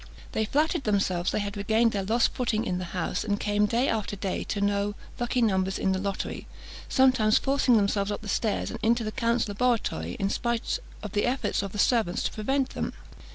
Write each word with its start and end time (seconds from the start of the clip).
They 0.31 0.45
flattered 0.45 0.83
themselves 0.85 1.29
they 1.31 1.37
had 1.41 1.55
regained 1.55 1.91
their 1.91 2.01
lost 2.01 2.33
footing 2.33 2.65
in 2.65 2.79
the 2.79 2.85
house, 2.97 3.23
and 3.23 3.39
came 3.39 3.67
day 3.67 3.87
after 3.87 4.15
day 4.15 4.43
to 4.45 4.59
know 4.59 4.95
lucky 5.19 5.43
numbers 5.43 5.77
in 5.77 5.91
the 5.91 5.99
lottery, 5.99 6.47
sometimes 6.89 7.37
forcing 7.37 7.77
themselves 7.77 8.09
up 8.09 8.21
the 8.23 8.27
stairs, 8.27 8.71
and 8.71 8.79
into 8.81 9.03
the 9.03 9.11
count's 9.11 9.47
laboratory, 9.47 10.17
in 10.19 10.31
spite 10.31 10.79
of 11.03 11.11
the 11.11 11.25
efforts 11.27 11.61
of 11.61 11.71
the 11.71 11.77
servants 11.77 12.23
to 12.23 12.31
prevent 12.31 12.69
them. 12.71 12.93